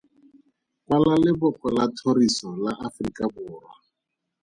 [0.85, 3.65] Kwala leboko la thoriso la Aforikaborwa.